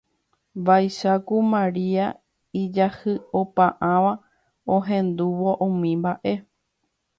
[0.69, 2.07] Vaicháku Maria
[2.61, 4.13] ijahy'opa'ãva
[4.77, 6.35] ohendúvo umi mba'e